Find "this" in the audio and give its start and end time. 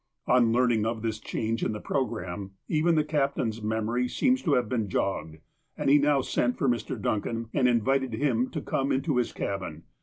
1.03-1.19